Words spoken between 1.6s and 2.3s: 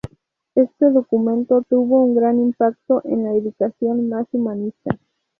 tuvo un